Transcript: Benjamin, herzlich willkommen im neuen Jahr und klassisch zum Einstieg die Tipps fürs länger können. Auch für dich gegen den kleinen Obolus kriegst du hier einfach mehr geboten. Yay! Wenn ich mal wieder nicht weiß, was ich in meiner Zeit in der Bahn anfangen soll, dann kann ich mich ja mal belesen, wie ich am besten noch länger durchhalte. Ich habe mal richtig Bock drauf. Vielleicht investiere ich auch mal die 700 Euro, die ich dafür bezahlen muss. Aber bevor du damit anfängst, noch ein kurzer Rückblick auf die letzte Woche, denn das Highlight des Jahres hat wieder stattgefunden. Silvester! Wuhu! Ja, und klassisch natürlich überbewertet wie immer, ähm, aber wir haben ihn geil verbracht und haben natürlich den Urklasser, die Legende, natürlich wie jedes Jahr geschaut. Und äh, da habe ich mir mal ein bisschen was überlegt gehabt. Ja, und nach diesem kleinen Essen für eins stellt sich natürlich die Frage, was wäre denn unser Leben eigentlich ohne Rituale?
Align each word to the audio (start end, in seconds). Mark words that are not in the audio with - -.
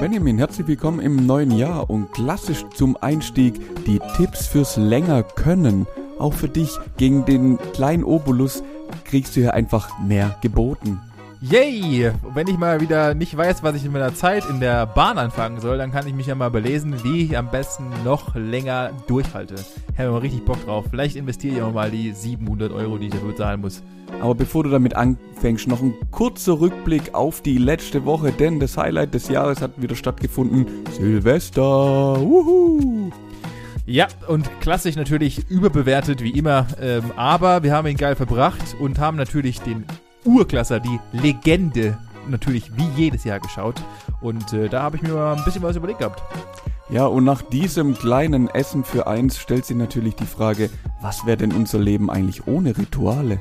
Benjamin, 0.00 0.36
herzlich 0.36 0.66
willkommen 0.66 1.00
im 1.00 1.24
neuen 1.24 1.50
Jahr 1.50 1.88
und 1.88 2.12
klassisch 2.12 2.64
zum 2.74 2.98
Einstieg 3.00 3.54
die 3.86 3.98
Tipps 4.16 4.46
fürs 4.46 4.76
länger 4.76 5.22
können. 5.22 5.86
Auch 6.18 6.34
für 6.34 6.50
dich 6.50 6.76
gegen 6.98 7.24
den 7.24 7.58
kleinen 7.72 8.04
Obolus 8.04 8.62
kriegst 9.04 9.34
du 9.34 9.40
hier 9.40 9.54
einfach 9.54 9.98
mehr 10.00 10.36
geboten. 10.42 11.00
Yay! 11.48 12.10
Wenn 12.34 12.48
ich 12.48 12.58
mal 12.58 12.80
wieder 12.80 13.14
nicht 13.14 13.36
weiß, 13.36 13.62
was 13.62 13.76
ich 13.76 13.84
in 13.84 13.92
meiner 13.92 14.12
Zeit 14.14 14.44
in 14.50 14.58
der 14.58 14.84
Bahn 14.84 15.16
anfangen 15.16 15.60
soll, 15.60 15.78
dann 15.78 15.92
kann 15.92 16.06
ich 16.08 16.14
mich 16.14 16.26
ja 16.26 16.34
mal 16.34 16.50
belesen, 16.50 17.04
wie 17.04 17.24
ich 17.24 17.38
am 17.38 17.52
besten 17.52 17.84
noch 18.04 18.34
länger 18.34 18.90
durchhalte. 19.06 19.54
Ich 19.92 19.98
habe 19.98 20.10
mal 20.10 20.18
richtig 20.18 20.44
Bock 20.44 20.64
drauf. 20.64 20.86
Vielleicht 20.90 21.14
investiere 21.14 21.56
ich 21.56 21.62
auch 21.62 21.72
mal 21.72 21.90
die 21.90 22.10
700 22.10 22.72
Euro, 22.72 22.98
die 22.98 23.06
ich 23.06 23.12
dafür 23.12 23.28
bezahlen 23.28 23.60
muss. 23.60 23.84
Aber 24.20 24.34
bevor 24.34 24.64
du 24.64 24.70
damit 24.70 24.96
anfängst, 24.96 25.68
noch 25.68 25.80
ein 25.82 25.94
kurzer 26.10 26.58
Rückblick 26.58 27.14
auf 27.14 27.42
die 27.42 27.58
letzte 27.58 28.04
Woche, 28.04 28.32
denn 28.32 28.58
das 28.58 28.76
Highlight 28.76 29.14
des 29.14 29.28
Jahres 29.28 29.60
hat 29.60 29.80
wieder 29.80 29.94
stattgefunden. 29.94 30.66
Silvester! 30.96 31.62
Wuhu! 31.62 33.12
Ja, 33.86 34.08
und 34.26 34.50
klassisch 34.60 34.96
natürlich 34.96 35.48
überbewertet 35.48 36.20
wie 36.24 36.30
immer, 36.30 36.66
ähm, 36.80 37.12
aber 37.14 37.62
wir 37.62 37.72
haben 37.72 37.86
ihn 37.86 37.96
geil 37.96 38.16
verbracht 38.16 38.74
und 38.80 38.98
haben 38.98 39.16
natürlich 39.16 39.60
den 39.60 39.84
Urklasser, 40.26 40.80
die 40.80 41.00
Legende, 41.12 41.96
natürlich 42.28 42.76
wie 42.76 42.88
jedes 42.96 43.24
Jahr 43.24 43.40
geschaut. 43.40 43.76
Und 44.20 44.52
äh, 44.52 44.68
da 44.68 44.82
habe 44.82 44.96
ich 44.96 45.02
mir 45.02 45.14
mal 45.14 45.36
ein 45.36 45.44
bisschen 45.44 45.62
was 45.62 45.76
überlegt 45.76 46.00
gehabt. 46.00 46.22
Ja, 46.88 47.06
und 47.06 47.24
nach 47.24 47.42
diesem 47.42 47.94
kleinen 47.94 48.48
Essen 48.48 48.84
für 48.84 49.06
eins 49.06 49.38
stellt 49.38 49.64
sich 49.64 49.76
natürlich 49.76 50.14
die 50.14 50.26
Frage, 50.26 50.70
was 51.00 51.26
wäre 51.26 51.36
denn 51.36 51.52
unser 51.52 51.78
Leben 51.78 52.10
eigentlich 52.10 52.46
ohne 52.46 52.76
Rituale? 52.76 53.40